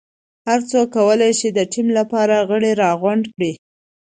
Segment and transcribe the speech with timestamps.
[0.47, 3.51] هر څوک کولای شي د ټیم لپاره غړي راغونډ کړي.